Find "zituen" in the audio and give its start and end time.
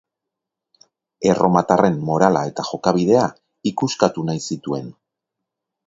4.53-4.93